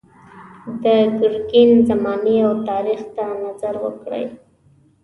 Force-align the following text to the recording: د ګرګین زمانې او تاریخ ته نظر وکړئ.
د 0.83 0.85
ګرګین 1.19 1.71
زمانې 1.89 2.37
او 2.47 2.53
تاریخ 2.69 3.01
ته 3.15 3.25
نظر 3.43 3.73
وکړئ. 3.83 4.25